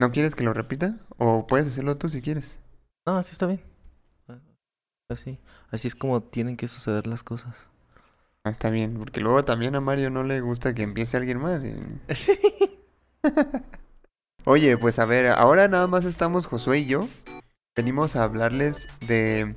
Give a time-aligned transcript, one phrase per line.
[0.00, 0.94] ¿No quieres que lo repita?
[1.18, 2.60] ¿O puedes hacerlo tú si quieres?
[3.06, 3.62] No, así está bien.
[5.08, 5.38] Así.
[5.70, 7.68] Así es como tienen que suceder las cosas.
[8.44, 11.64] Ah, está bien, porque luego también a Mario no le gusta que empiece alguien más.
[11.64, 11.76] y-
[14.44, 17.08] Oye, pues a ver, ahora nada más estamos Josué y yo.
[17.76, 19.54] Venimos a hablarles de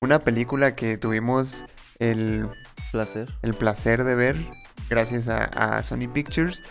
[0.00, 1.64] una película que tuvimos
[1.98, 2.48] el
[2.92, 3.28] Placer.
[3.42, 4.36] el placer de ver
[4.88, 6.62] gracias a, a Sony Pictures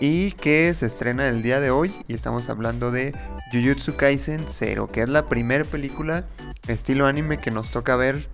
[0.00, 3.12] y que se estrena el día de hoy y estamos hablando de
[3.52, 6.24] Jujutsu Kaisen 0, que es la primera película
[6.68, 8.28] estilo anime que nos toca ver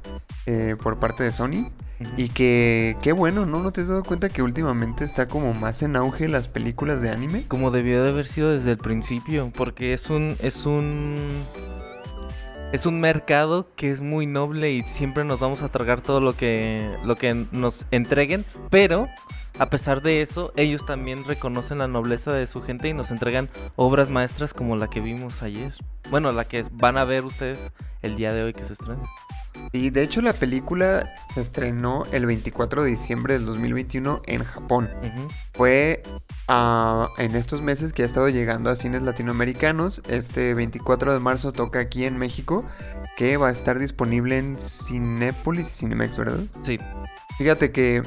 [0.46, 1.70] eh, por parte de Sony
[2.16, 3.62] y que qué bueno, ¿no?
[3.62, 7.10] ¿No te has dado cuenta que últimamente está como más en auge las películas de
[7.10, 7.46] anime?
[7.48, 9.50] Como debió de haber sido desde el principio.
[9.56, 10.36] Porque es un.
[10.40, 11.26] es un.
[12.74, 16.36] Es un mercado que es muy noble y siempre nos vamos a tragar todo lo
[16.36, 16.92] que.
[17.04, 18.44] lo que nos entreguen.
[18.68, 19.06] Pero.
[19.60, 23.48] A pesar de eso, ellos también reconocen la nobleza de su gente y nos entregan
[23.76, 25.72] obras maestras como la que vimos ayer.
[26.10, 27.70] Bueno, la que van a ver ustedes
[28.02, 29.02] el día de hoy que se estrena.
[29.72, 34.90] Y de hecho la película se estrenó el 24 de diciembre del 2021 en Japón.
[35.52, 36.02] Fue
[36.48, 40.02] ah, en estos meses que ha estado llegando a cines latinoamericanos.
[40.08, 42.64] Este 24 de marzo toca aquí en México,
[43.16, 46.40] que va a estar disponible en Cinépolis y Cinemex, ¿verdad?
[46.62, 46.78] Sí,
[47.38, 48.02] Fíjate que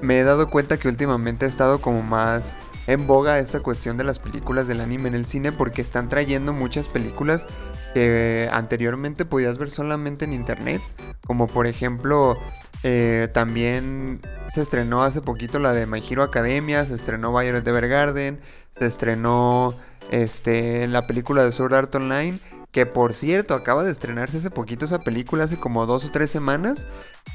[0.00, 2.56] me he dado cuenta que últimamente ha estado como más
[2.88, 6.54] en boga esta cuestión de las películas del anime en el cine porque están trayendo
[6.54, 7.46] muchas películas
[7.92, 10.80] que anteriormente podías ver solamente en internet,
[11.26, 12.38] como por ejemplo
[12.82, 18.40] eh, también se estrenó hace poquito la de My Hero Academia, se estrenó Violet Evergarden,
[18.70, 19.76] se estrenó
[20.10, 22.38] este la película de Sword Art Online,
[22.72, 26.30] que por cierto acaba de estrenarse hace poquito esa película, hace como dos o tres
[26.30, 26.86] semanas,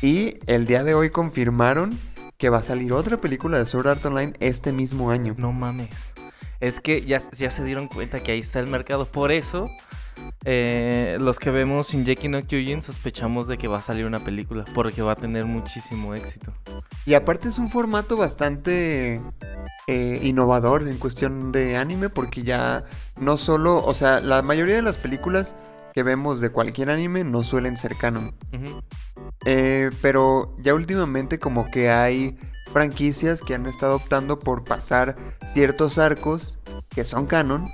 [0.01, 1.95] y el día de hoy confirmaron
[2.43, 5.33] que va a salir otra película de Sword Art Online este mismo año.
[5.37, 6.11] no mames.
[6.59, 9.05] Es que ya, ya se dieron cuenta que ahí está el mercado.
[9.05, 9.69] Por eso,
[10.43, 14.65] eh, los que vemos Shingeki no Kyojin sospechamos de que va a salir una película.
[14.75, 16.51] Porque va a tener muchísimo éxito.
[17.05, 19.21] Y aparte es un formato bastante
[19.87, 22.83] eh, innovador en cuestión de anime porque ya
[23.21, 25.55] no solo, o sea, la mayoría de las películas
[25.93, 28.33] que vemos de cualquier anime no suelen ser canon.
[29.45, 32.37] Eh, pero ya últimamente como que hay
[32.71, 35.15] franquicias que han estado optando por pasar
[35.53, 36.57] ciertos arcos
[36.89, 37.67] que son canon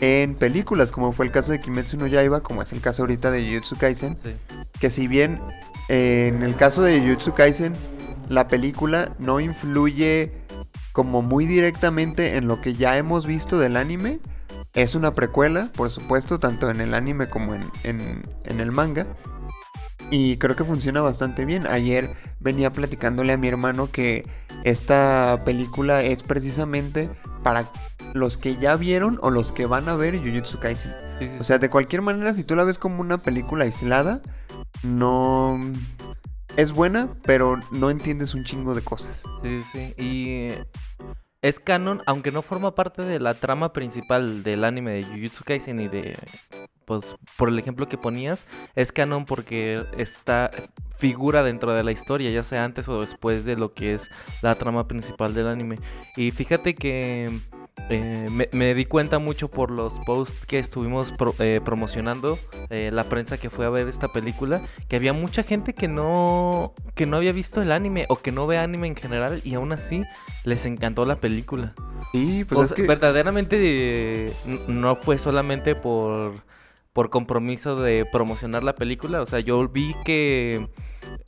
[0.00, 3.30] en películas, como fue el caso de Kimetsu no Yaiba, como es el caso ahorita
[3.30, 4.34] de Jujutsu Kaisen, Sí.
[4.80, 5.40] que si bien
[5.88, 7.74] eh, en el caso de Jujutsu Kaisen
[8.28, 10.32] la película no influye
[10.92, 14.18] como muy directamente en lo que ya hemos visto del anime,
[14.76, 19.06] es una precuela, por supuesto, tanto en el anime como en, en- en el manga.
[20.10, 21.66] Y creo que funciona bastante bien.
[21.66, 24.24] Ayer venía platicándole a mi hermano que
[24.62, 27.10] esta película es precisamente
[27.42, 27.68] para
[28.14, 30.94] los que ya vieron o los que van a ver Jujutsu Kaisen.
[31.18, 34.20] Sí, sí, O sea, de cualquier manera, si tú la ves como una película aislada,
[34.84, 35.58] no...
[36.56, 39.24] Es buena, pero no entiendes un chingo de cosas.
[39.42, 39.94] sí, sí.
[39.98, 40.52] Y
[41.46, 45.80] es canon, aunque no forma parte de la trama principal del anime de Jujutsu Kaisen
[45.80, 46.18] y de...
[46.84, 50.50] Pues por el ejemplo que ponías, es canon porque está
[50.98, 54.08] figura dentro de la historia, ya sea antes o después de lo que es
[54.42, 55.78] la trama principal del anime.
[56.16, 57.40] Y fíjate que
[57.88, 62.38] eh, me, me di cuenta mucho por los posts que estuvimos pro- eh, promocionando,
[62.70, 66.72] eh, la prensa que fue a ver esta película, que había mucha gente que no,
[66.94, 69.72] que no había visto el anime o que no ve anime en general y aún
[69.72, 70.02] así
[70.44, 71.74] les encantó la película.
[72.12, 72.82] Sí, pues O es sea, que...
[72.82, 74.32] verdaderamente
[74.68, 76.34] no fue solamente por,
[76.92, 79.20] por compromiso de promocionar la película.
[79.22, 80.66] O sea, yo vi que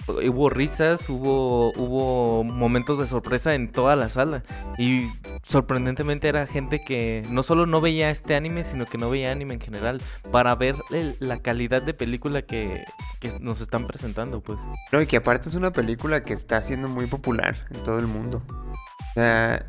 [0.09, 4.43] hubo risas, hubo, hubo momentos de sorpresa en toda la sala.
[4.79, 5.09] Y
[5.43, 9.55] sorprendentemente era gente que no solo no veía este anime, sino que no veía anime
[9.55, 10.01] en general.
[10.31, 12.85] Para ver el- la calidad de película que,
[13.21, 14.59] que nos están presentando, pues.
[14.93, 18.07] No, y que aparte es una película que está siendo muy popular en todo el
[18.07, 18.43] mundo.
[18.49, 19.67] O sea,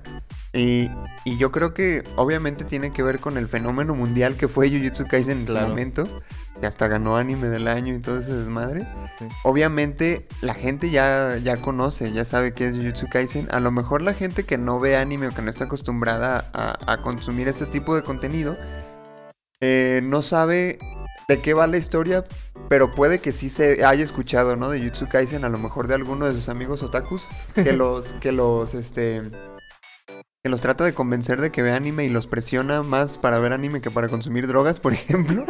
[0.53, 0.89] y,
[1.25, 5.05] y yo creo que obviamente tiene que ver con el fenómeno mundial que fue Jujutsu
[5.07, 5.65] Kaisen en Claro.
[5.65, 6.09] su momento.
[6.59, 8.85] Que hasta ganó anime del año y todo ese desmadre.
[9.17, 9.27] Sí.
[9.43, 13.47] Obviamente la gente ya, ya conoce, ya sabe qué es Jujutsu Kaisen.
[13.51, 16.77] A lo mejor la gente que no ve anime o que no está acostumbrada a,
[16.91, 18.57] a consumir este tipo de contenido,
[19.61, 20.79] eh, no sabe
[21.27, 22.25] de qué va la historia,
[22.69, 24.69] pero puede que sí se haya escuchado, ¿no?
[24.69, 28.31] De Jutsu Kaisen, a lo mejor de alguno de sus amigos otakus, que los, que
[28.31, 29.29] los, este,
[30.49, 33.81] los trata de convencer de que vea anime y los presiona más para ver anime
[33.81, 35.45] que para consumir drogas, por ejemplo.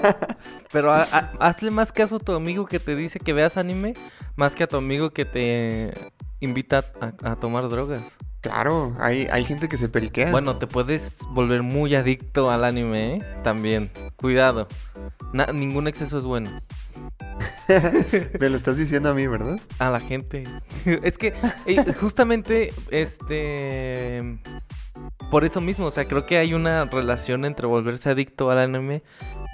[0.72, 3.94] Pero hazle más caso a tu amigo que te dice que veas anime,
[4.36, 6.84] más que a tu amigo que te invita
[7.22, 8.16] a, tomar drogas.
[8.46, 10.30] Claro, hay, hay gente que se periquea.
[10.30, 13.18] Bueno, te puedes volver muy adicto al anime, ¿eh?
[13.42, 13.90] También.
[14.14, 14.68] Cuidado.
[15.52, 16.50] ningún exceso es bueno.
[18.40, 19.58] Me lo estás diciendo a mí, ¿verdad?
[19.80, 20.44] A la gente.
[20.84, 21.34] es que
[21.66, 24.38] eh, justamente, este...
[25.30, 29.02] Por eso mismo, o sea, creo que hay una relación entre volverse adicto al anime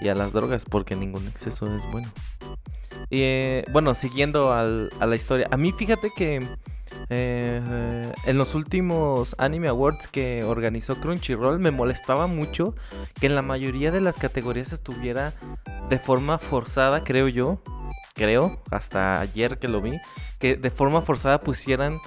[0.01, 2.13] y a las drogas, porque ningún exceso es bueno.
[3.09, 5.49] Y eh, bueno, siguiendo a la historia.
[5.51, 6.47] A mí fíjate que
[7.09, 12.75] eh, en los últimos Anime Awards que organizó Crunchyroll me molestaba mucho
[13.21, 15.33] que en la mayoría de las categorías estuviera
[15.89, 17.61] de forma forzada, creo yo,
[18.15, 19.99] creo, hasta ayer que lo vi,
[20.39, 21.99] que de forma forzada pusieran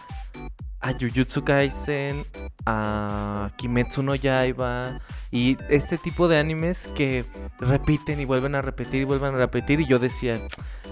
[0.85, 2.25] a Jujutsu Kaisen,
[2.67, 4.99] a Kimetsu no Yaiba
[5.31, 7.25] y este tipo de animes que
[7.57, 10.39] repiten y vuelven a repetir y vuelven a repetir y yo decía,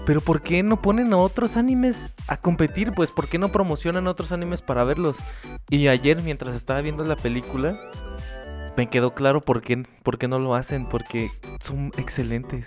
[0.04, 2.90] pero ¿por qué no ponen a otros animes a competir?
[2.90, 5.16] Pues ¿por qué no promocionan otros animes para verlos?
[5.70, 7.78] Y ayer mientras estaba viendo la película
[8.76, 11.30] me quedó claro por qué, por qué no lo hacen, porque
[11.60, 12.66] son excelentes.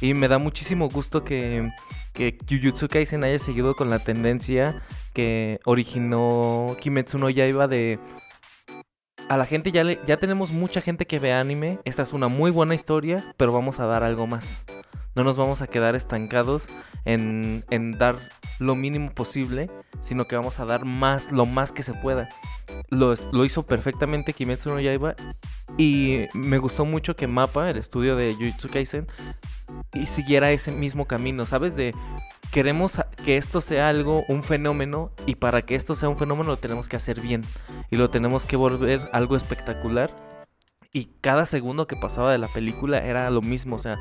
[0.00, 1.70] Y me da muchísimo gusto que,
[2.12, 4.82] que Jujutsu Kaisen haya seguido con la tendencia
[5.14, 7.98] que originó Kimetsu no Yaiba de...
[9.28, 12.50] A la gente ya, ya tenemos mucha gente que ve anime, esta es una muy
[12.50, 14.64] buena historia, pero vamos a dar algo más.
[15.16, 16.68] No nos vamos a quedar estancados
[17.06, 18.18] en, en dar
[18.58, 19.70] lo mínimo posible,
[20.02, 22.28] sino que vamos a dar más, lo más que se pueda.
[22.90, 25.16] Lo, lo hizo perfectamente Kimetsu no Yaiba
[25.78, 29.06] y me gustó mucho que Mapa, el estudio de Jujutsu Kaisen,
[29.94, 31.76] y siguiera ese mismo camino, ¿sabes?
[31.76, 31.94] De
[32.50, 36.56] queremos que esto sea algo, un fenómeno, y para que esto sea un fenómeno lo
[36.58, 37.42] tenemos que hacer bien
[37.90, 40.14] y lo tenemos que volver algo espectacular.
[40.96, 43.98] Y cada segundo que pasaba de la película era lo mismo, o sea,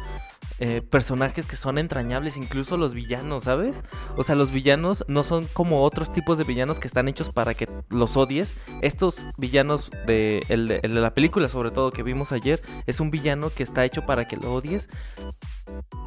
[0.59, 3.83] eh, personajes que son entrañables, incluso los villanos, ¿sabes?
[4.15, 7.53] O sea, los villanos no son como otros tipos de villanos que están hechos para
[7.53, 8.56] que los odies.
[8.81, 10.39] Estos villanos de,
[10.83, 14.38] la película, sobre todo, que vimos ayer, es un villano que está hecho para que
[14.38, 14.88] lo odies,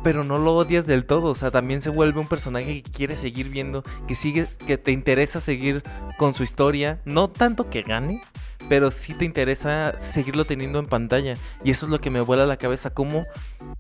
[0.03, 1.29] pero no lo odias del todo.
[1.29, 4.91] O sea, también se vuelve un personaje que quiere seguir viendo, que sigues, que te
[4.91, 5.83] interesa seguir
[6.17, 7.03] con su historia.
[7.05, 8.23] No tanto que gane,
[8.69, 11.35] pero sí te interesa seguirlo teniendo en pantalla.
[11.65, 13.27] Y eso es lo que me vuela la cabeza, como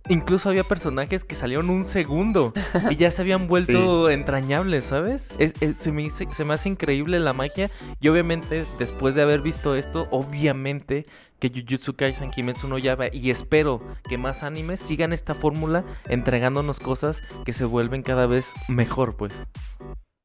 [0.08, 2.52] incluso había personajes que salieron un segundo
[2.90, 5.30] y ya se habían vuelto entrañables, ¿sabes?
[5.76, 7.70] se, me, se me hace increíble la magia
[8.00, 11.04] y obviamente después de haber visto esto, obviamente
[11.38, 16.80] que Jujutsu Kaisen Kimetsu no Yaiba y espero que más animes sigan esta fórmula entregándonos
[16.80, 19.46] cosas que se vuelven cada vez mejor, pues.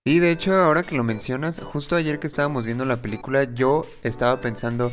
[0.06, 3.86] Sí, de hecho, ahora que lo mencionas, justo ayer que estábamos viendo la película, yo
[4.04, 4.92] estaba pensando,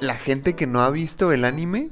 [0.00, 1.90] la gente que no ha visto el anime,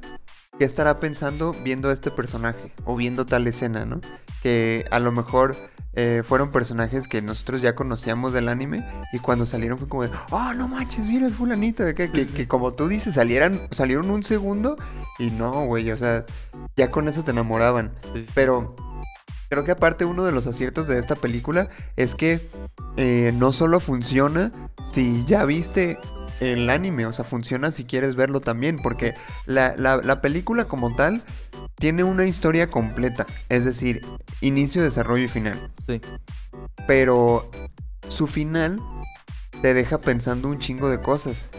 [0.58, 4.00] ¿qué estará pensando viendo a este personaje o viendo tal escena, ¿no?
[4.42, 5.58] Que a lo mejor
[5.92, 10.10] eh, fueron personajes que nosotros ya conocíamos del anime y cuando salieron fue como de,
[10.30, 14.22] oh, no manches, mira, es fulanito, que, que, que como tú dices, salieran, salieron un
[14.22, 14.76] segundo
[15.18, 16.24] y no, güey, o sea,
[16.76, 17.92] ya con eso te enamoraban.
[18.34, 18.74] Pero
[19.48, 22.40] Creo que aparte uno de los aciertos de esta película es que
[22.96, 24.52] eh, no solo funciona
[24.84, 25.98] si ya viste
[26.40, 29.14] el anime, o sea, funciona si quieres verlo también, porque
[29.46, 31.22] la, película como tal
[31.76, 34.04] tiene una historia completa, es decir,
[34.40, 35.70] inicio, desarrollo y final.
[35.86, 36.00] Sí.
[36.86, 37.50] Pero
[38.08, 38.80] su final
[39.62, 41.50] te deja pensando un chingo de cosas.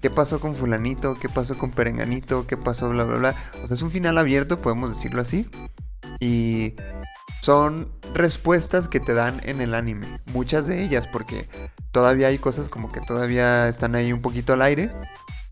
[0.00, 1.18] ¿Qué pasó con fulanito?
[1.18, 2.46] ¿Qué pasó con perenganito?
[2.46, 2.88] ¿Qué pasó?
[2.90, 3.34] Bla, bla, bla.
[3.62, 5.48] O sea, es un final abierto, podemos decirlo así.
[6.20, 6.74] Y
[7.40, 10.18] son respuestas que te dan en el anime.
[10.32, 11.48] Muchas de ellas, porque
[11.92, 14.90] todavía hay cosas como que todavía están ahí un poquito al aire.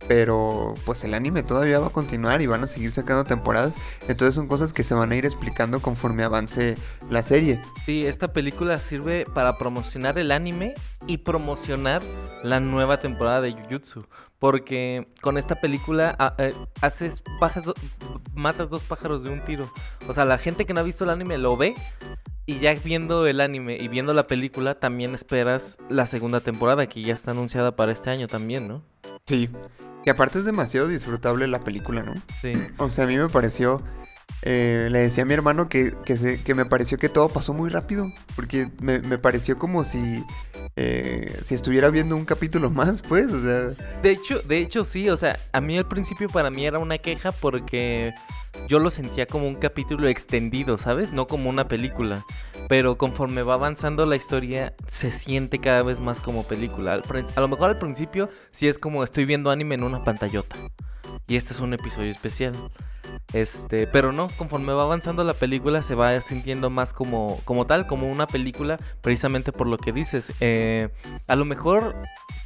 [0.09, 3.75] Pero pues el anime todavía va a continuar y van a seguir sacando temporadas.
[4.07, 6.77] Entonces son cosas que se van a ir explicando conforme avance
[7.11, 7.61] la serie.
[7.87, 10.75] Sí, esta película sirve para promocionar el anime
[11.09, 12.03] y promocionar
[12.45, 14.07] la nueva temporada de Jujutsu.
[14.39, 17.23] Porque con esta película ah, eh, haces
[18.35, 19.71] matas dos pájaros de un tiro.
[20.07, 21.75] O sea, la gente que no ha visto el anime lo ve.
[22.49, 27.03] Y ya viendo el anime y viendo la película, también esperas la segunda temporada, que
[27.03, 28.83] ya está anunciada para este año también, ¿no?
[29.27, 29.51] Sí.
[30.05, 32.15] Y aparte es demasiado disfrutable la película, ¿no?
[32.41, 32.53] Sí.
[32.79, 33.83] O sea, a mí me pareció
[34.43, 38.13] eh, le decía a mi hermano que, que, me pareció que todo pasó muy rápido,
[38.35, 40.25] porque me, pareció como si,
[40.77, 43.87] eh, si estuviera viendo un capítulo más, pues, o sea...
[44.03, 46.99] De hecho, de hecho sí, o sea, a mí al principio para mí era una
[46.99, 48.15] queja porque
[48.69, 51.13] yo lo sentía como un capítulo extendido, ¿sabes?
[51.13, 52.25] No como una película.
[52.69, 57.01] Pero conforme va avanzando la historia, se siente cada vez más como película.
[57.35, 60.57] A lo mejor al principio sí es como estoy viendo anime en una pantallota.
[61.27, 62.55] Y este es un episodio especial.
[63.33, 67.87] Este, pero no, conforme va avanzando la película se va sintiendo más como, como tal,
[67.87, 70.33] como una película, precisamente por lo que dices.
[70.41, 70.89] Eh,
[71.27, 71.95] a lo mejor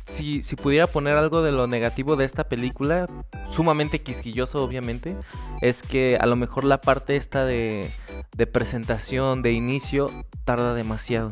[0.09, 3.07] si, si, pudiera poner algo de lo negativo de esta película,
[3.49, 5.17] sumamente quisquilloso obviamente,
[5.61, 7.91] es que a lo mejor la parte esta de,
[8.37, 10.11] de presentación, de inicio,
[10.45, 11.31] tarda demasiado.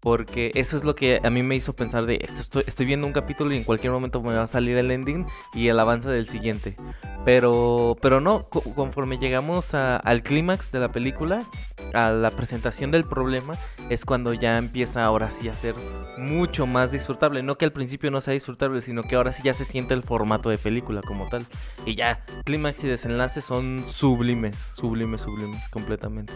[0.00, 3.12] Porque eso es lo que a mí me hizo pensar de esto estoy, viendo un
[3.12, 6.28] capítulo y en cualquier momento me va a salir el ending y el avance del
[6.28, 6.76] siguiente.
[7.24, 11.44] Pero, pero no, conforme llegamos al clímax de la película,
[11.92, 13.54] a la presentación del problema,
[13.90, 15.74] es cuando ya empieza ahora sí a ser
[16.16, 17.42] mucho más disfrutable.
[17.42, 20.02] No que al principio no sea disfrutable, sino que ahora sí ya se siente el
[20.02, 21.46] formato de película como tal.
[21.84, 26.32] Y ya, clímax y desenlace son sublimes, sublimes, sublimes, completamente.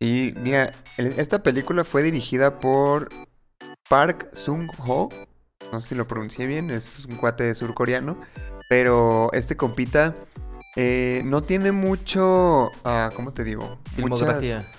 [0.00, 3.10] Y mira, esta película fue dirigida por
[3.88, 5.10] Park Sung-ho.
[5.70, 8.18] No sé si lo pronuncié bien, es un cuate surcoreano.
[8.70, 10.14] Pero este compita
[10.76, 12.70] eh, no tiene mucho.
[12.84, 13.78] Uh, ¿Cómo te digo?
[13.94, 14.70] Filmografía.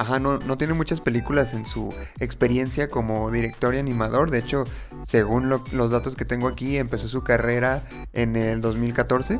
[0.00, 4.30] Ajá, no, no, tiene muchas películas en su experiencia como director y animador.
[4.30, 4.64] De hecho,
[5.04, 9.38] según los datos que tengo aquí, empezó su carrera en el 2014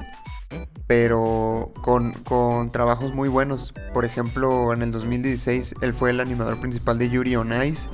[0.86, 3.72] pero con, con, trabajos muy buenos.
[3.94, 7.88] Por ejemplo, en el 2016 él fue el animador principal de Yuri on Ice.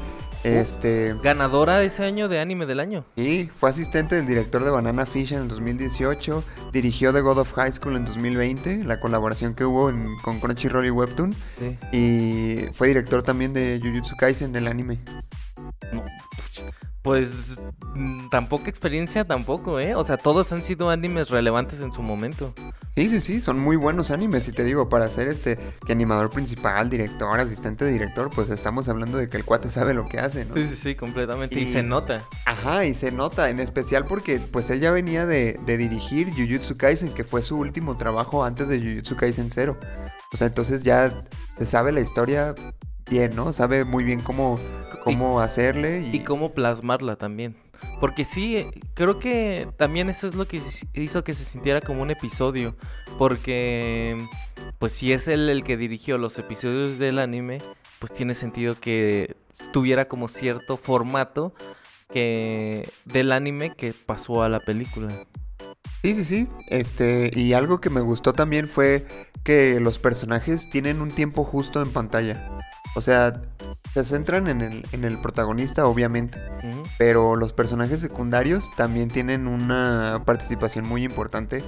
[0.46, 3.04] Este, Ganadora ese año de anime del año.
[3.16, 7.52] Sí, fue asistente del director de Banana Fish en el 2018, dirigió The God of
[7.54, 11.34] High School en 2020, la colaboración que hubo con Crunchyroll y Webtoon,
[11.92, 15.00] y fue director también de Jujutsu Kaisen, el anime.
[15.92, 16.04] No,
[17.06, 17.56] pues
[17.94, 19.94] mm, tampoco experiencia tampoco, ¿eh?
[19.94, 22.52] O sea, todos han sido animes relevantes en su momento.
[22.96, 26.30] Sí, sí, sí, son muy buenos animes y te digo, para ser este que animador
[26.30, 30.18] principal, director, asistente de director, pues estamos hablando de que el cuate sabe lo que
[30.18, 30.54] hace, ¿no?
[30.54, 31.60] Sí, sí, sí, completamente.
[31.60, 32.24] Y, se nota.
[32.46, 36.78] Ajá, y se nota, en especial porque pues él ya venía de, de dirigir Jujutsu
[36.78, 39.76] Kaisen, que fue su último trabajo antes de Jujutsu Kaisen 0.
[40.32, 41.22] O sea, entonces ya
[41.54, 42.54] se sabe la historia
[43.10, 43.52] bien, ¿no?
[43.52, 44.58] Sabe muy bien cómo,
[45.04, 46.00] cómo hacerle.
[46.10, 46.20] Y...
[46.20, 47.56] cómo plasmarla también.
[48.00, 50.60] Porque sí, creo que también eso es lo que
[50.94, 52.76] hizo que se sintiera como un episodio.
[53.18, 54.26] Porque,
[54.78, 57.62] pues si es él el que dirigió los episodios del anime,
[57.98, 59.36] pues tiene sentido que
[59.72, 61.54] tuviera como cierto formato
[62.12, 65.26] que del anime que pasó a la película.
[66.02, 66.48] Sí, sí, sí.
[66.68, 69.06] Este, y algo que me gustó también fue
[69.42, 72.48] que los personajes tienen un tiempo justo en pantalla.
[72.96, 73.34] O sea,
[73.92, 76.42] se centran en el, en el protagonista, obviamente.
[76.98, 81.62] Pero los personajes secundarios también tienen una participación muy importante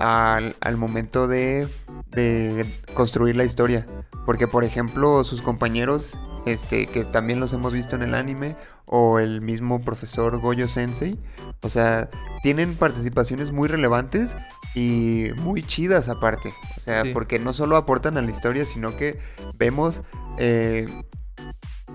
[0.00, 1.68] al, momento de,
[2.10, 3.86] de, construir la historia.
[4.26, 6.16] Porque, por ejemplo, sus compañeros,
[6.46, 11.18] este, que también los hemos visto en el anime, o el mismo profesor Goyo Sensei,
[11.62, 12.10] o sea,
[12.42, 14.36] tienen participaciones muy relevantes
[14.74, 16.52] y muy chidas aparte.
[16.76, 19.18] O sea, porque no solo aportan a la historia, sino que
[19.56, 20.02] vemos
[20.38, 20.86] eh,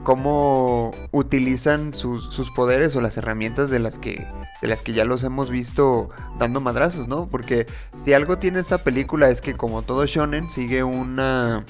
[0.03, 4.27] cómo utilizan sus, poderes o las herramientas de las que
[4.61, 7.27] de las que ya los hemos visto dando madrazos, ¿no?
[7.29, 7.65] Porque
[8.03, 11.63] si algo tiene esta película es que como todo shonen sigue una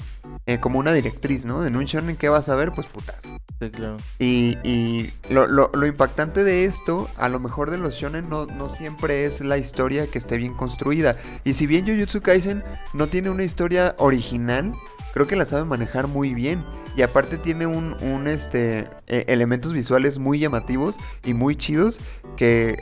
[0.46, 1.64] eh, como una directriz, ¿no?
[1.64, 2.72] En un shonen ¿qué vas a ver?
[2.72, 3.28] Pues putazo.
[3.60, 3.98] Sí, claro.
[4.18, 8.46] Y, y lo, lo, lo, impactante de esto, a lo mejor de los shonen no,
[8.46, 11.16] no siempre es la historia que esté bien construida.
[11.44, 14.72] Y si bien Jujutsu Kaisen no tiene una historia original,
[15.12, 16.60] creo que la sabe manejar muy bien.
[16.96, 22.00] Y aparte tiene un, un este, e, elementos visuales muy llamativos y muy chidos
[22.36, 22.76] que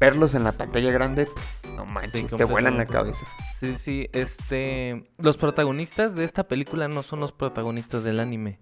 [0.00, 1.28] verlos en la pantalla grande,
[1.76, 3.26] no manches, te vuelan la cabeza.
[3.60, 8.58] Sí, sí, este, los protagonistas de esta película no son los protagonistas del anime.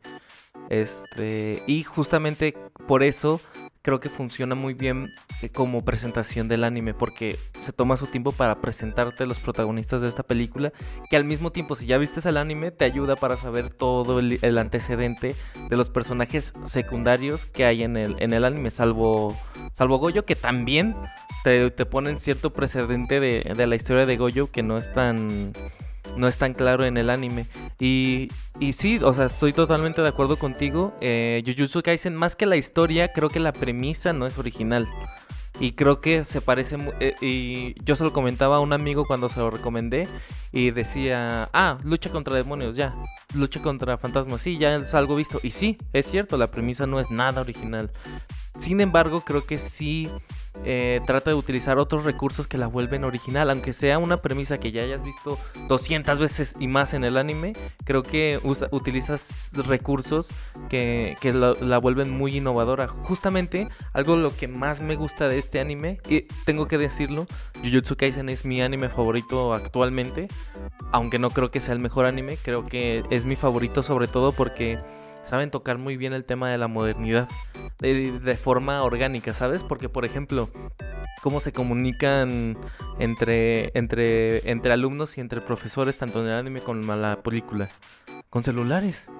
[0.68, 2.56] Este, y justamente
[2.88, 3.40] por eso
[3.82, 8.32] creo que funciona muy bien eh, como presentación del anime porque se toma su tiempo
[8.32, 10.72] para presentarte los protagonistas de esta película
[11.10, 14.58] que al mismo tiempo si ya viste el anime te ayuda para saber todo el,
[14.58, 15.34] antecedente
[15.68, 19.36] de los personajes secundarios que hay en el, en el anime salvo,
[19.72, 20.96] salvo Goyo que también
[21.44, 25.52] te, te ponen cierto precedente de, de la historia de Goyo que no es tan
[26.16, 27.46] no es tan claro en el anime.
[27.78, 30.96] Y, y sí, o sea, estoy totalmente de acuerdo contigo.
[31.00, 34.88] Eh, Jujutsu Kaisen, más que la historia, creo que la premisa no es original.
[35.60, 36.78] Y creo que se parece.
[37.00, 40.08] Eh, y yo se lo comentaba a un amigo cuando se lo recomendé.
[40.52, 42.94] Y decía: Ah, lucha contra demonios, ya.
[43.34, 45.40] Lucha contra fantasmas, sí, ya es algo visto.
[45.42, 47.90] Y sí, es cierto, la premisa no es nada original.
[48.58, 50.08] sin embargo, creo que sí
[50.64, 54.72] eh, trata de utilizar otros recursos que la vuelven original, aunque sea una premisa que
[54.72, 55.38] ya hayas visto
[55.68, 60.30] 200 veces y más en el anime, creo que utilizas recursos
[60.68, 62.88] que, la, vuelven muy innovadora.
[62.88, 67.26] Justamente algo lo que más me gusta de este anime, y tengo que decirlo,
[67.62, 70.28] Jujutsu Kaisen es mi anime favorito actualmente,
[70.92, 74.32] aunque no creo que sea el mejor anime, creo que es mi favorito sobre todo
[74.32, 74.78] porque
[75.28, 77.28] saben tocar muy bien el tema de la modernidad
[77.80, 79.62] de, forma orgánica, ¿sabes?
[79.62, 80.48] Porque, por ejemplo,
[81.22, 82.56] cómo se comunican
[82.98, 87.68] entre, entre, entre alumnos y entre profesores, tanto en el anime como en la película.
[88.30, 89.10] Con celulares.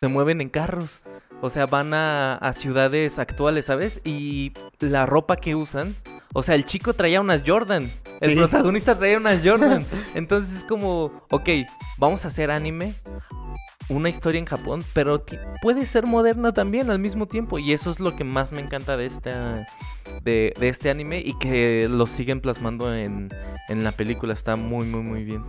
[0.00, 1.00] Se mueven en carros.
[1.42, 4.00] O sea, van a, a ciudades actuales, ¿sabes?
[4.04, 5.94] Y la ropa que usan.
[6.32, 7.90] O sea, el chico traía unas Jordan.
[8.20, 9.84] El protagonista traía unas Jordan.
[10.14, 11.48] Entonces es como, ok,
[11.98, 12.94] vamos a hacer anime
[13.88, 15.24] una historia en Japón, pero
[15.62, 17.58] puede ser moderna también al mismo tiempo.
[17.58, 19.66] Y eso es lo que más me encanta de, esta,
[20.22, 23.28] de, este anime y que lo siguen plasmando en,
[23.68, 24.32] en la película.
[24.32, 25.44] Está muy, muy, muy bien.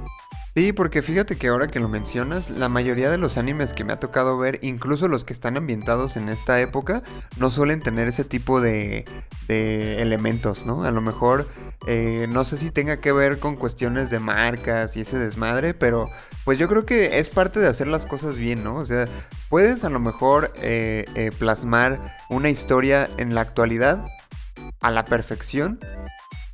[0.57, 3.93] Sí, porque fíjate que ahora que lo mencionas, la mayoría de los animes que me
[3.93, 7.03] ha tocado ver, incluso los que están ambientados en esta época,
[7.37, 9.05] no suelen tener ese tipo de,
[9.47, 10.83] elementos, ¿no?
[10.83, 11.47] A lo mejor,
[11.85, 16.09] eh, no sé si tenga que ver con cuestiones de marcas y ese desmadre, pero
[16.43, 18.77] pues yo creo que es parte de hacer las cosas bien, ¿no?
[18.77, 19.07] O sea,
[19.49, 24.07] puedes a lo mejor eh, eh, plasmar una historia en la actualidad
[24.81, 25.77] a la perfección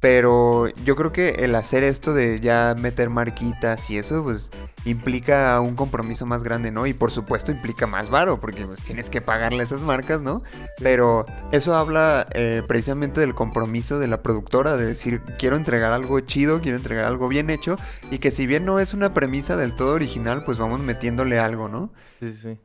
[0.04, 4.52] pero yo creo que el hacer esto de ya meter marquitas y eso, pues
[4.84, 6.86] implica un compromiso más grande, ¿no?
[6.86, 10.44] Y por supuesto implica más varo, porque pues tienes que pagarle esas marcas, ¿no?
[10.80, 16.20] Pero eso habla eh, precisamente del compromiso de la productora, de decir, quiero entregar algo
[16.20, 17.78] chido, quiero entregar algo bien hecho,
[18.12, 21.70] y que si bien no es una premisa del todo original, pues vamos metiéndole algo,
[21.70, 21.94] ¿no?
[22.20, 22.60] Sí, sí.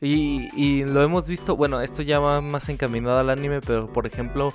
[0.00, 4.54] Y, lo hemos visto, bueno, esto ya va más encaminado al anime, pero por ejemplo,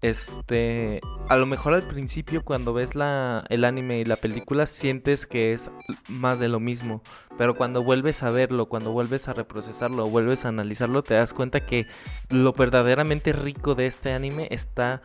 [0.00, 5.26] este, a lo mejor al principio cuando ves la, el anime y la película sientes
[5.26, 5.70] que es
[6.08, 7.02] más de lo mismo,
[7.36, 11.66] pero cuando vuelves a verlo, cuando vuelves a reprocesarlo, vuelves a analizarlo, te das cuenta
[11.66, 11.86] que
[12.30, 15.02] lo verdaderamente rico de este anime está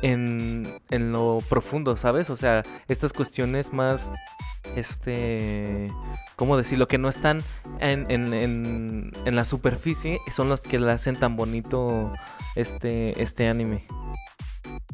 [0.00, 2.30] en, en lo profundo, ¿sabes?
[2.30, 4.12] O sea, estas cuestiones más
[4.76, 5.88] este,
[6.36, 6.86] ¿cómo decirlo?
[6.86, 7.42] Que no están
[7.80, 12.12] en, en, en, la superficie, son los que le hacen tan bonito
[12.56, 13.84] este, este anime.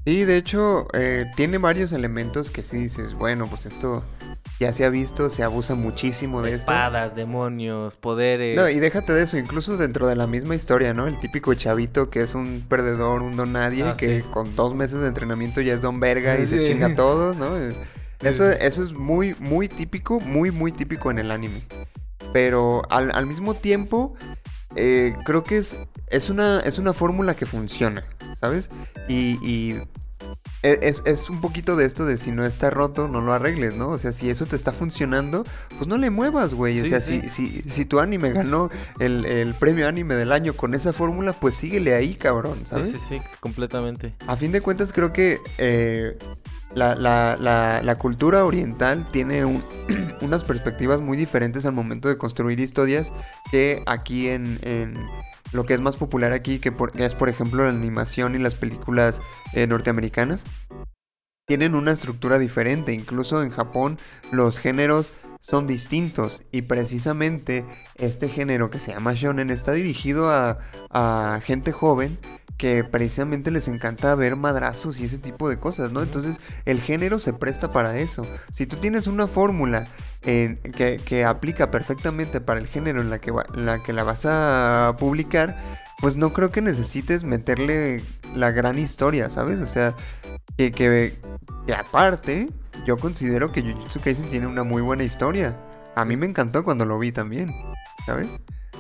[0.05, 4.05] Sí, de hecho, eh, tiene varios elementos que sí dices, bueno, pues esto
[4.59, 6.73] ya se ha visto, se abusa muchísimo de esto.
[6.73, 8.57] Espadas, demonios, poderes.
[8.57, 11.07] No, y déjate de eso, incluso dentro de la misma historia, ¿no?
[11.07, 15.01] El típico chavito que es un perdedor, un don nadie, ah, que con dos meses
[15.01, 17.51] de entrenamiento ya es don verga y se chinga a todos, ¿no?
[18.21, 21.63] Eso, eso es muy, muy típico, muy, muy típico en el anime.
[22.33, 24.15] Pero al, mismo tiempo,
[24.77, 25.77] eh, creo que es,
[26.09, 28.05] es una, es una fórmula que funciona,
[28.39, 28.71] ¿sabes?
[29.09, 29.77] Y,
[30.63, 33.89] e, es, un poquito de esto de si no está roto, no lo arregles, ¿no?
[33.89, 35.45] O sea, si eso te está funcionando,
[35.77, 36.81] pues no le muevas, güey.
[36.81, 40.93] o sea, si, si, si, tu anime ganó el, premio anime del año con esa
[40.93, 42.89] fórmula, pues síguele ahí, cabrón, ¿sabes?
[42.89, 44.15] Sí, sí, sí, completamente.
[44.27, 46.19] A fin de cuentas, creo que eh,
[46.79, 49.45] la, cultura oriental tiene
[50.21, 53.13] unas perspectivas muy diferentes al momento de construir historias
[53.51, 54.59] que aquí en,
[55.53, 59.21] lo que es más popular aquí, que, es por ejemplo la animación y las películas
[59.53, 60.45] eh, norteamericanas.
[61.47, 63.99] Tienen una estructura diferente, incluso en Japón
[64.31, 67.65] los géneros son distintos y precisamente
[67.95, 72.19] este género que se llama shonen está dirigido a gente joven
[72.59, 76.03] que precisamente les encanta ver madrazos y ese tipo de cosas, ¿no?
[76.03, 78.27] Entonces el género se presta para eso.
[78.53, 79.87] Si tú tienes una fórmula
[80.21, 84.97] que, que, aplica perfectamente para el género en la, que la que la vas a
[84.99, 85.57] publicar,
[86.01, 88.03] pues no creo que necesites meterle
[88.35, 89.61] la gran historia, ¿sabes?
[89.61, 89.95] O sea,
[90.57, 91.15] que, que,
[91.67, 92.49] que aparte,
[92.85, 95.57] yo considero que Jujutsu Kaisen tiene una muy buena historia.
[95.95, 97.53] A mí me encantó cuando lo vi también,
[98.05, 98.29] ¿sabes?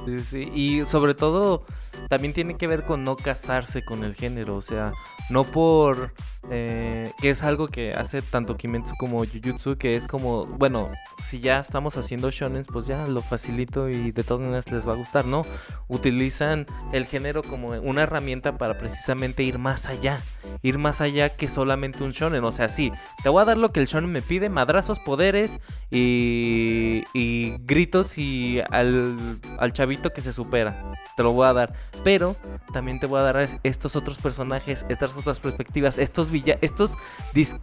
[0.04, 1.64] Sí, sí, y sobre todo
[2.08, 4.92] también tiene que ver con no casarse con el género, o sea,
[5.30, 6.12] no por
[6.50, 10.90] eh, que es algo que hace tanto Kimetsu como Jujutsu, que es como, bueno,
[11.26, 14.92] si ya estamos haciendo shonen, pues ya lo facilito y de todas maneras les va
[14.92, 15.42] a gustar, ¿no?
[15.88, 20.20] Utilizan el género como una herramienta para precisamente ir más allá,
[20.62, 22.92] ir más allá que solamente un shonen, o sea, sí,
[23.22, 28.16] te voy a dar lo que el shonen me pide, madrazos, poderes y, y gritos
[28.16, 32.36] y al, al chavito que se supera, te lo voy a dar, pero
[32.72, 36.30] también te voy a dar estos otros personajes, estas otras perspectivas, estos
[36.60, 36.96] estos,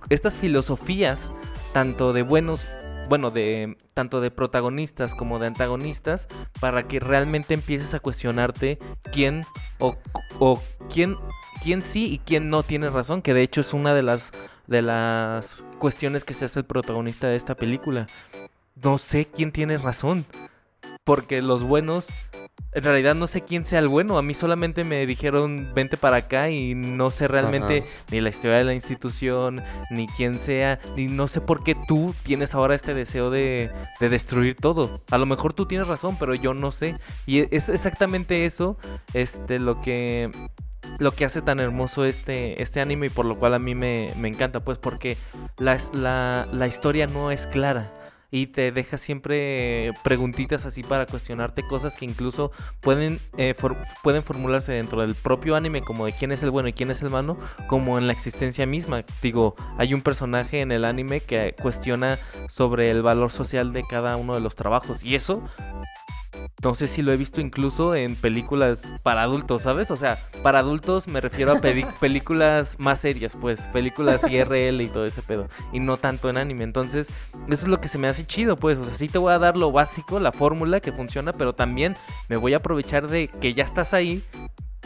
[0.09, 1.31] estas filosofías,
[1.73, 2.67] tanto de buenos
[3.07, 6.27] bueno, de tanto de protagonistas como de antagonistas,
[6.59, 8.79] para que realmente empieces a cuestionarte
[9.11, 9.45] quién
[9.79, 9.95] o,
[10.39, 11.15] o quién,
[11.63, 14.31] quién sí y quién no tiene razón, que de hecho es una de las,
[14.67, 18.07] de las cuestiones que se hace el protagonista de esta película.
[18.81, 20.25] No sé quién tiene razón,
[21.03, 22.09] porque los buenos
[22.75, 24.17] en realidad no sé quién sea el bueno.
[24.17, 28.57] A mí solamente me dijeron vente para acá y no sé realmente ni la historia
[28.57, 32.93] de la institución, ni quién sea, ni no sé por qué tú tienes ahora este
[32.93, 35.01] deseo de, de destruir todo.
[35.09, 36.95] A lo mejor tú tienes razón, pero yo no sé.
[37.25, 38.77] Y es exactamente eso
[39.13, 40.29] este, lo que
[40.99, 44.11] lo que hace tan hermoso este, este anime y por lo cual a mí me,
[44.17, 45.17] me encanta, pues porque
[45.57, 47.91] la, la, la historia no es clara
[48.35, 53.55] y te deja siempre preguntitas así para cuestionarte cosas que incluso pueden, eh,
[54.03, 57.01] pueden formularse dentro del propio anime como de quién es el bueno y quién es
[57.01, 59.05] el malo, como en la existencia misma.
[59.21, 62.19] Digo, hay un personaje en el anime que cuestiona
[62.49, 65.41] sobre el valor social de cada uno de los trabajos y eso
[66.63, 69.91] no sé si lo he visto incluso en películas para adultos, ¿sabes?
[69.91, 71.61] O sea, para adultos me refiero a
[71.99, 76.63] películas más serias, pues, películas IRL y todo ese pedo, y no tanto en anime.
[76.63, 77.07] Entonces,
[77.47, 79.39] eso es lo que se me hace chido, pues, o sea, sí te voy a
[79.39, 81.95] dar lo básico, la fórmula que funciona, pero también
[82.29, 84.23] me voy a aprovechar de que ya estás ahí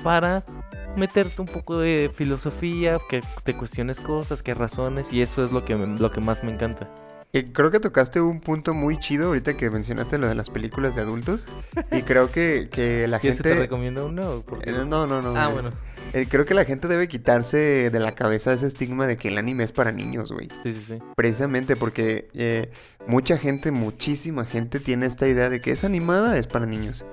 [0.04, 0.44] para
[0.96, 5.64] meterte un poco de filosofía, que te cuestiones cosas, que razones, y eso es lo
[5.64, 6.90] que, lo que más me encanta
[7.32, 11.02] creo que tocaste un punto muy chido ahorita que mencionaste lo de las películas de
[11.02, 11.46] adultos.
[11.92, 13.44] Y creo que, que la gente.
[13.44, 14.44] te recomiendo uno?
[14.64, 15.36] Eh, no, no, no.
[15.36, 15.72] Ah, bueno.
[16.14, 19.38] Eh, creo que la gente debe quitarse de la cabeza ese estigma de que el
[19.38, 20.50] anime es para niños, güey.
[20.64, 21.00] Sí, sí, sí.
[21.16, 22.72] Precisamente porque eh,
[23.06, 27.06] mucha gente, muchísima gente tiene esta idea de que es animada, es para niños.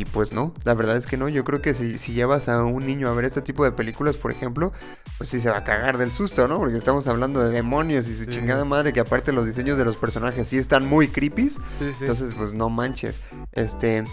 [0.00, 1.28] Y pues no, la verdad es que no.
[1.28, 4.16] Yo creo que si, si llevas a un niño a ver este tipo de películas,
[4.16, 4.72] por ejemplo,
[5.18, 6.56] pues sí se va a cagar del susto, ¿no?
[6.56, 9.98] Porque estamos hablando de demonios y su chingada madre, que aparte los diseños de los
[9.98, 11.52] personajes sí están muy creepy.
[12.00, 13.16] Entonces, pues no manches.
[13.52, 14.04] Este.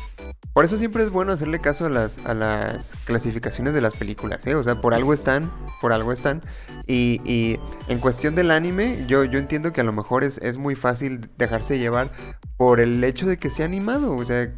[0.52, 4.46] Por eso siempre es bueno hacerle caso a las, a las clasificaciones de las películas,
[4.46, 4.56] ¿eh?
[4.56, 6.42] O sea, por algo están, por algo están.
[6.86, 10.58] Y, y en cuestión del anime, yo, yo entiendo que a lo mejor es, es
[10.58, 12.12] muy fácil dejarse llevar
[12.58, 14.16] por el hecho de que sea animado.
[14.16, 14.52] O sea,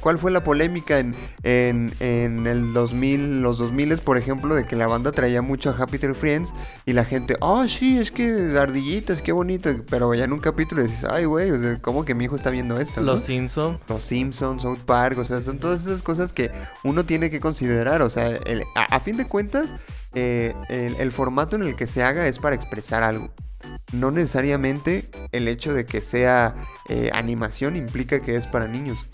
[0.00, 4.74] ¿cuál fue la polémica en, en, en el 2000, los 2000, por ejemplo, de que
[4.74, 6.52] la banda traía mucho a Happy Tree Friends
[6.86, 9.70] y la gente, oh, sí, es que ardillitas, qué bonito.
[9.90, 12.50] Pero ya en un capítulo dices, ay, güey, o sea, ¿cómo que mi hijo está
[12.50, 13.02] viendo esto?
[13.02, 13.78] Los Simpsons.
[13.86, 16.50] Los Simpsons, South Park, o sea, son todas esas cosas que
[16.84, 18.00] uno tiene que considerar.
[18.00, 18.40] O sea,
[18.74, 19.74] a, fin de cuentas,
[20.14, 23.30] eh, el formato en el que se haga es para expresar algo
[23.92, 26.54] no necesariamente el hecho de que sea
[26.88, 29.06] eh, animación implica que es para niños.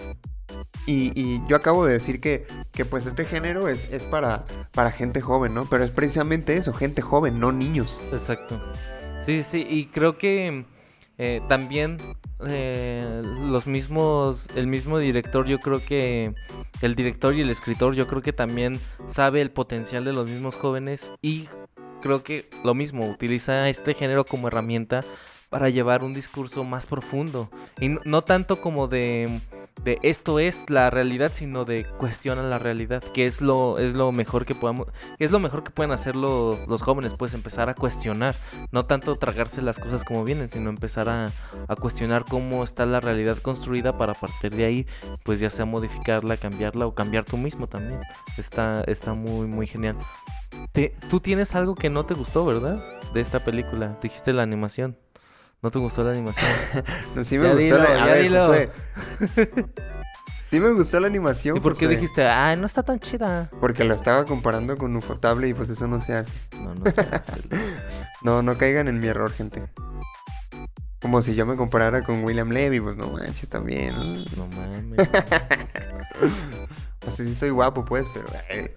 [0.87, 2.47] Y, yo acabo de decir que,
[2.89, 5.69] pues este género es, para gente joven, ¿no?
[5.69, 8.01] Pero es precisamente eso, gente joven, no niños.
[8.11, 8.59] Exacto.
[9.25, 10.65] Sí, sí, y creo que
[11.19, 11.99] eh, también
[12.47, 16.33] eh, los mismos, el mismo director, yo creo que
[16.81, 20.55] el director y el escritor, yo creo que también sabe el potencial de los mismos
[20.55, 21.49] jóvenes y
[22.01, 25.05] creo que lo mismo, utiliza este género como herramienta
[25.51, 27.51] para llevar un discurso más profundo.
[27.81, 29.41] Y no, tanto como de,
[29.85, 34.12] de, esto es la realidad, sino de cuestiona la realidad, que es lo, es lo
[34.12, 34.88] mejor que podamos,
[35.19, 38.35] es lo mejor que pueden hacer los, jóvenes, pues empezar a cuestionar,
[38.73, 41.33] no tanto tragarse las cosas como vienen, sino empezar a,
[41.67, 44.87] a, cuestionar cómo está la realidad construida para partir de ahí,
[45.25, 48.01] pues ya sea modificarla, cambiarla o cambiar tú mismo también.
[48.37, 49.97] Está, está muy, muy genial.
[51.09, 52.83] tú tienes algo que no te gustó, ¿verdad?
[53.12, 53.99] De esta película.
[54.03, 54.97] Dijiste la animación.
[55.61, 56.51] ¿No te gustó la animación?
[57.25, 58.71] sí me gustó la animación.
[60.51, 61.57] sí me gustó la animación.
[61.57, 63.51] ¿Y por qué dijiste, ah, no está tan chida?
[63.61, 66.33] Porque lo estaba comparando con Ufotable y pues eso no se hace.
[66.53, 67.40] No, no se hace.
[68.23, 69.64] no, no caigan en mi error, gente.
[71.01, 73.95] Como si yo me comparara con William Levy, pues no manches también.
[73.95, 75.09] No, no mames.
[77.11, 78.27] sea, sí estoy guapo, pues, pero...
[78.51, 78.75] Eh,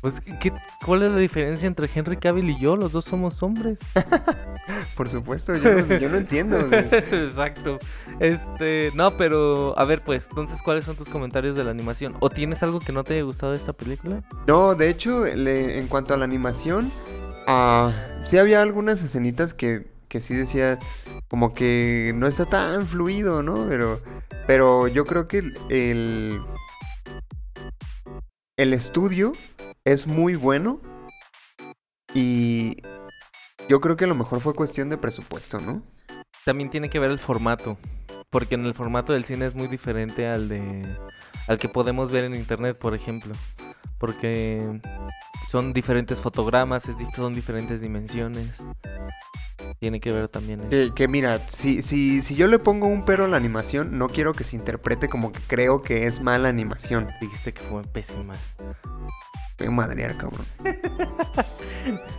[0.00, 0.52] pues, ¿qué,
[0.84, 2.74] ¿cuál es la diferencia entre Henry Cavill y yo?
[2.74, 3.78] Los dos somos hombres.
[4.96, 6.58] Por supuesto, yo, no entiendo.
[6.72, 7.78] Exacto.
[8.18, 12.16] Este, no, pero a ver, pues, entonces, ¿cuáles son tus comentarios de la animación?
[12.18, 14.24] ¿O tienes algo que no te haya gustado de esta película?
[14.48, 16.90] No, de hecho, en cuanto a la animación,
[17.46, 17.90] uh,
[18.24, 20.78] sí había algunas escenitas que, que sí decía
[21.28, 23.66] como que no está tan fluido, ¿no?
[23.66, 23.98] Pero,
[24.46, 25.38] pero yo creo que
[25.70, 26.42] el,
[28.58, 29.32] el estudio
[29.86, 30.80] es muy bueno
[32.12, 32.76] y
[33.70, 35.82] yo creo que a lo mejor fue cuestión de presupuesto, ¿no?
[36.44, 37.78] También tiene que ver el formato,
[38.28, 40.94] porque en el formato del cine es muy diferente al de
[41.46, 43.34] al que podemos ver en internet, por ejemplo.
[43.98, 44.80] Porque
[45.48, 48.62] son diferentes fotogramas, son diferentes dimensiones.
[49.78, 50.70] Tiene que ver también eso.
[50.70, 54.08] Que, que mira, si, si, si yo le pongo un pero a la animación, no
[54.08, 57.08] quiero que se interprete como que creo que es mala animación.
[57.20, 58.34] Dijiste que fue pésima.
[59.58, 60.46] Voy a madrear, cabrón.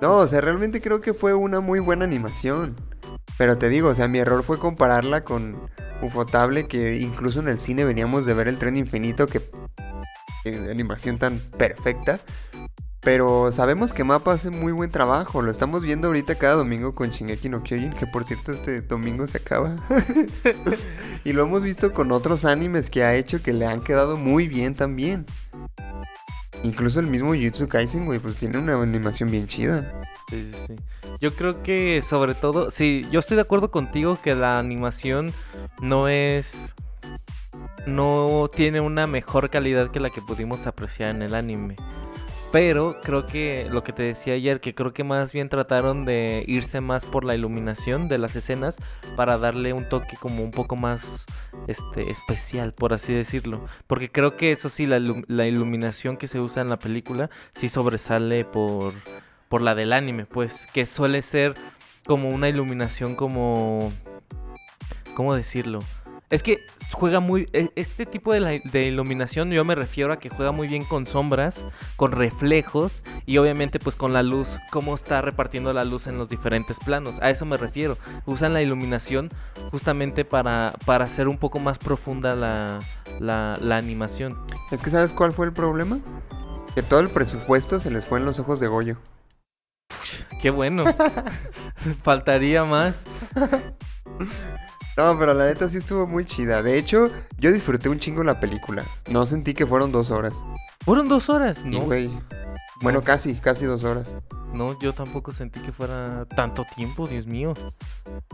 [0.00, 2.76] No, o sea, realmente creo que fue una muy buena animación.
[3.38, 5.70] Pero te digo, o sea, mi error fue compararla con
[6.02, 9.42] Ufotable, que incluso en el cine veníamos de ver el tren infinito, que
[10.70, 12.20] animación tan perfecta.
[13.00, 15.40] Pero sabemos que Mapa hace muy buen trabajo.
[15.40, 19.28] Lo estamos viendo ahorita cada domingo con Shingeki no Kyojin, que por cierto este domingo
[19.28, 19.76] se acaba.
[21.24, 24.48] y lo hemos visto con otros animes que ha hecho que le han quedado muy
[24.48, 25.24] bien también.
[26.64, 30.02] Incluso el mismo Jujutsu Kaisen, güey, pues tiene una animación bien chida.
[30.28, 30.76] Sí, sí, sí.
[31.20, 35.32] Yo creo que sobre todo, sí, yo estoy de acuerdo contigo que la animación
[35.80, 36.74] no es...
[37.86, 41.76] No tiene una mejor calidad que la que pudimos apreciar en el anime.
[42.52, 46.44] Pero creo que lo que te decía ayer, que creo que más bien trataron de
[46.46, 48.78] irse más por la iluminación de las escenas
[49.14, 51.26] para darle un toque como un poco más
[51.66, 53.64] este, especial, por así decirlo.
[53.86, 57.68] Porque creo que eso sí, la, la iluminación que se usa en la película sí
[57.68, 58.94] sobresale por,
[59.48, 60.66] por la del anime, pues.
[60.72, 61.54] Que suele ser
[62.06, 63.92] como una iluminación como...
[65.14, 65.80] ¿Cómo decirlo?
[66.28, 67.48] Es que juega muy...
[67.52, 71.64] e- Este tipo de, iluminación yo me refiero a que juega muy bien con sombras,
[71.94, 76.28] con reflejos y obviamente pues con la luz, cómo está repartiendo la luz en los
[76.28, 77.20] diferentes planos.
[77.22, 77.96] A eso me refiero.
[78.26, 79.28] Usan la iluminación
[79.70, 82.80] justamente para, para hacer un poco más profunda la,
[83.20, 84.36] la animación.
[84.72, 86.00] Es que ¿sabes cuál fue el problema?
[86.74, 88.96] Que todo el presupuesto se les fue en los ojos de Goyo.
[90.46, 90.84] Qué bueno.
[92.02, 93.04] Faltaría más.
[94.96, 96.62] No, pero la neta sí estuvo muy chida.
[96.62, 98.84] De hecho, yo disfruté un chingo la película.
[99.10, 100.34] No sentí que fueron dos horas.
[100.84, 101.64] Fueron dos horas.
[101.64, 102.16] No, güey.
[102.80, 104.14] Bueno, casi, casi dos horas.
[104.54, 107.52] no, yo tampoco sentí que fuera tanto tiempo, Dios mío.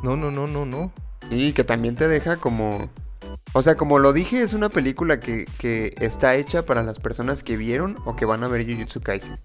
[0.03, 0.93] No, no, no, no, no.
[1.31, 2.91] Y que también te deja como...
[3.53, 7.43] O sea, como lo dije, es una película que, que está hecha para las personas
[7.43, 9.39] que vieron o que van a ver Jujutsu Kaisen.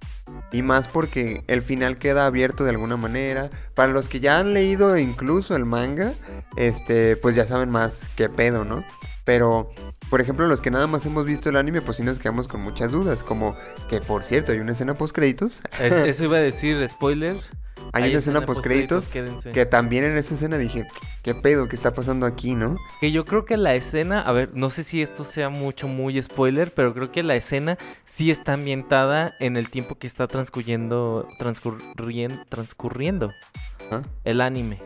[0.51, 3.49] Y más porque el final queda abierto de alguna manera.
[3.73, 6.13] Para los que ya han leído incluso el manga,
[6.55, 8.83] este, pues ya saben más qué pedo, ¿no?
[9.25, 9.69] Pero,
[10.09, 12.61] por ejemplo, los que nada más hemos visto el anime, pues sí nos quedamos con
[12.61, 13.23] muchas dudas.
[13.23, 13.55] Como
[13.89, 15.61] que, por cierto, hay una escena post créditos.
[15.79, 17.37] Es- eso iba a decir, spoiler.
[17.93, 20.87] Hay, una escena post créditos que también en esa escena dije,
[21.23, 21.69] ¿qué pedo?
[21.69, 22.75] ¿Qué está pasando aquí, no?
[22.99, 26.21] Que yo creo que la escena, a ver, no sé si esto sea mucho, muy
[26.21, 31.27] spoiler, pero creo que la escena sí está ambientada en el tiempo que está transcurriendo,
[31.39, 33.31] transcurriendo, transcurriendo
[33.89, 34.01] ¿Ah?
[34.25, 34.81] el anime.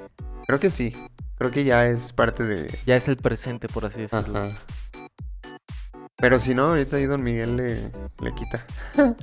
[0.48, 0.96] Creo que sí.
[1.38, 2.78] Creo que ya es parte de.
[2.86, 4.38] Ya es el presente, por así decirlo.
[4.38, 4.58] Ajá.
[6.22, 8.66] Pero si no, ahorita ahí Don Miguel le, le quita.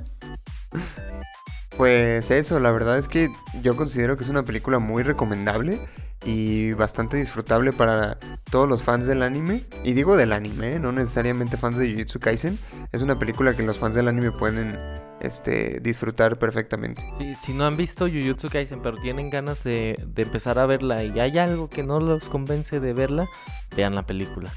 [1.77, 3.29] pues eso, la verdad es que
[3.63, 5.81] yo considero que es una película muy recomendable
[6.25, 8.17] y bastante disfrutable para
[8.51, 9.63] todos los fans del anime.
[9.83, 10.79] Y digo del anime, ¿eh?
[10.79, 12.59] no necesariamente fans de Jujutsu Kaisen.
[12.91, 14.77] Es una película que los fans del anime pueden
[15.21, 17.03] este, disfrutar perfectamente.
[17.17, 21.03] Sí, si no han visto Jujutsu Kaisen, pero tienen ganas de, de empezar a verla
[21.03, 23.29] y hay algo que no los convence de verla,
[23.75, 24.51] vean la película.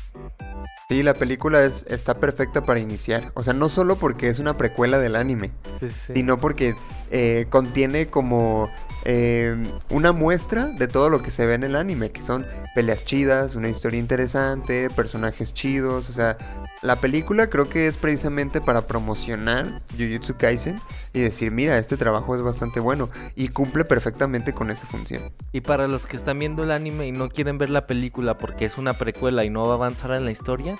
[0.89, 3.31] Sí, la película es, está perfecta para iniciar.
[3.35, 6.13] O sea, no solo porque es una precuela del anime, Sí, sí, sí.
[6.15, 6.75] sino porque
[7.11, 8.71] eh, contiene como
[9.05, 9.57] eh,
[9.91, 13.55] una muestra de todo lo que se ve en el anime, que son peleas chidas,
[13.55, 16.37] una historia interesante, personajes chidos, o sea,
[16.83, 20.81] la película creo que es precisamente para promocionar Jujutsu Kaisen
[21.13, 25.33] y decir, mira, este trabajo es bastante bueno y cumple perfectamente con esa función.
[25.53, 28.65] Y para los que están viendo el anime y no quieren ver la película porque
[28.65, 30.79] es una precuela y no va a avanzar en la historia,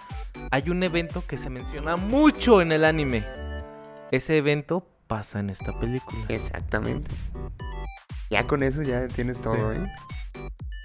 [0.51, 3.25] hay un evento que se menciona mucho en el anime.
[4.11, 6.19] Ese evento pasa en esta película.
[6.29, 7.09] Exactamente.
[8.31, 9.81] Ya con eso ya tienes todo, Sí.
[9.81, 9.93] ¿eh?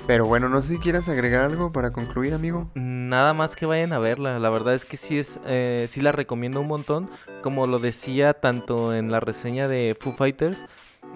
[0.06, 2.71] Pero bueno, no sé si quieras agregar algo para concluir, amigo.
[2.75, 4.39] Nada más que vayan a verla.
[4.39, 7.10] La verdad es que sí es, eh, sí la recomiendo un montón.
[7.43, 10.65] Como lo decía tanto en la reseña de Foo Fighters,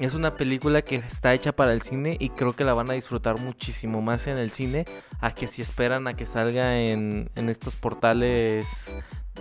[0.06, 2.94] es una película que está hecha para el cine y creo que la van a
[2.94, 4.86] disfrutar muchísimo más en el cine
[5.20, 8.66] a que si esperan a que salga en, en estos portales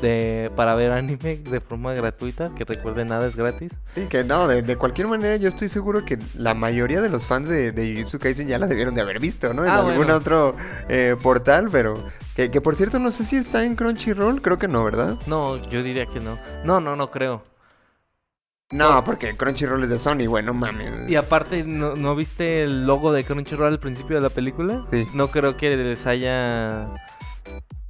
[0.00, 2.54] de, para ver anime de forma gratuita.
[2.54, 3.72] Que recuerden, nada es gratis.
[3.94, 7.26] Sí, que no, de, de cualquier manera yo estoy seguro que la mayoría de los
[7.26, 9.64] fans de, de Jujutsu Kaisen ya la debieron de haber visto, ¿no?
[9.64, 10.14] En Ah, algún bueno.
[10.16, 10.54] otro
[10.88, 12.02] eh, portal, pero
[12.36, 15.16] que, que por cierto no sé si está en Crunchyroll, creo que no, ¿verdad?
[15.26, 16.38] No, yo diría que no.
[16.64, 17.42] No, no, no creo.
[18.70, 21.08] No, porque Crunchyroll es de Sony, güey, no mames.
[21.08, 24.84] Y aparte, ¿no, ¿no viste el logo de Crunchyroll al principio de la película?
[24.92, 25.08] Sí.
[25.12, 26.88] No creo que les haya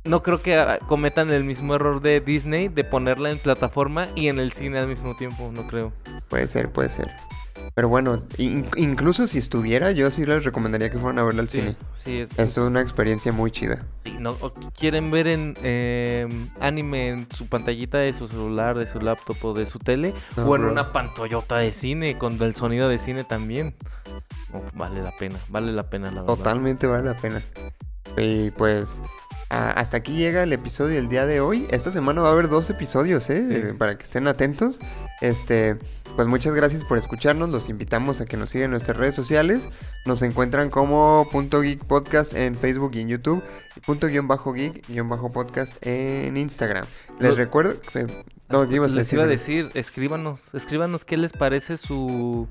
[0.04, 4.38] no creo que cometan el mismo error de Disney de ponerla en plataforma y en
[4.38, 5.92] el cine al mismo tiempo, no creo.
[6.28, 7.10] Puede ser, puede ser.
[7.74, 11.48] Pero bueno, in- incluso si estuviera, yo sí les recomendaría que fueran a verla al
[11.48, 11.76] Sí, cine.
[11.94, 13.78] sí, es, Es una experiencia muy chida.
[14.02, 16.28] sí, no, o quieren ver en eh,
[16.60, 20.46] anime en su pantallita de su celular, de su laptop o de su tele, No,
[20.46, 20.70] o en bro.
[20.72, 23.74] una pantollota de cine con el sonido de cine también.
[24.52, 26.36] Oh, vale la pena, vale la pena la verdad.
[26.36, 27.40] Totalmente vale la pena.
[28.16, 29.00] Y pues
[29.48, 31.66] hasta aquí llega el episodio del día de hoy.
[31.70, 33.44] Esta semana va a haber dos episodios, ¿eh?
[33.48, 33.54] Sí.
[33.70, 34.78] Eh, Para que estén atentos.
[35.20, 35.76] Este,
[36.14, 37.48] pues muchas gracias por escucharnos.
[37.50, 39.68] Los invitamos a que nos sigan en nuestras redes sociales.
[40.06, 43.42] Nos encuentran como punto geek podcast en Facebook y en YouTube.
[43.76, 46.84] Y punto guion bajo geek guion bajo podcast en Instagram.
[47.18, 47.80] Les Lo- recuerdo.
[47.92, 52.48] que- no, ¿qué ibas a Les iba a decir, escríbanos, escríbanos qué les parece su...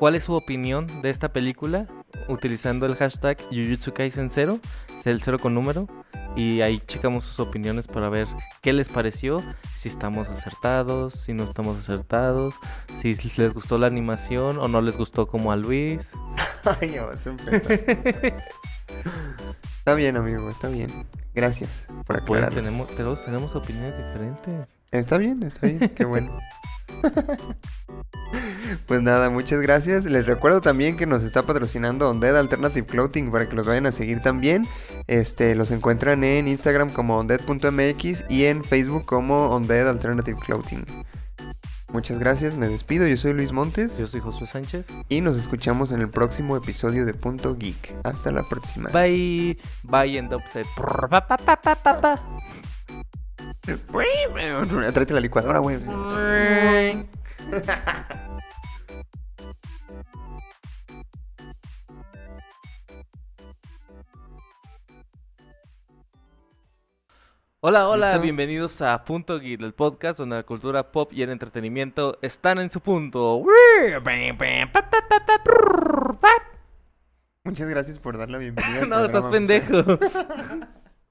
[0.00, 1.86] ¿Cuál es su opinión de esta película?
[2.26, 4.58] Utilizando el hashtag Jujutsu Kaisen 0,
[4.98, 5.88] es el cero con número,
[6.34, 8.26] y ahí checamos sus opiniones para ver
[8.62, 9.42] qué les pareció,
[9.76, 12.54] si estamos acertados, si no estamos acertados,
[12.96, 16.08] si les gustó la animación o no les gustó como a Luis.
[16.80, 18.42] Ay, empezar.
[19.80, 21.06] Está bien, amigo, está bien.
[21.34, 21.68] Gracias
[22.06, 22.62] por Bueno, aclararlo.
[22.62, 24.79] tenemos, todos tenemos opiniones diferentes.
[24.92, 26.38] Está bien, está bien, qué bueno.
[28.86, 30.04] Pues nada, muchas gracias.
[30.04, 33.92] Les recuerdo también que nos está patrocinando Undead Alternative Clothing para que los vayan a
[33.92, 34.66] seguir también.
[35.06, 40.84] Este, los encuentran en Instagram como undead.mx y en Facebook como Undead Alternative Clothing.
[41.92, 43.06] Muchas gracias, me despido.
[43.08, 44.86] Yo soy Luis Montes Yo soy Josué Sánchez.
[45.08, 47.92] y nos escuchamos en el próximo episodio de Punto Geek.
[48.04, 48.90] Hasta la próxima.
[48.90, 49.58] Bye.
[49.82, 50.66] Bye en Dubstep.
[54.92, 55.78] Tráete la licuadora, güey.
[67.62, 68.22] Hola, hola, ¿Listo?
[68.22, 72.70] bienvenidos a Punto Geek, el podcast donde la cultura pop y el entretenimiento están en
[72.70, 73.44] su punto.
[77.44, 78.86] Muchas gracias por dar la bienvenida.
[78.88, 79.98] No, estás pendejo.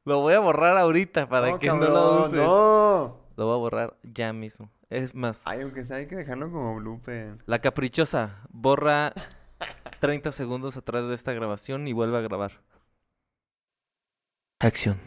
[0.09, 2.33] Lo voy a borrar ahorita para No, que no lo uses.
[2.33, 3.19] no.
[3.37, 4.71] Lo voy a borrar ya mismo.
[4.89, 7.37] Es más, Ay, aunque sea, hay que dejarlo como blooper.
[7.45, 9.13] la caprichosa borra
[9.99, 12.53] 30 segundos atrás de esta grabación y vuelve a grabar.
[14.59, 14.99] Acción.